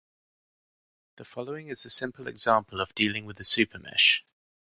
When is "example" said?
2.27-2.81